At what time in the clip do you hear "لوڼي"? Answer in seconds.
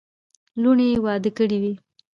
0.61-0.85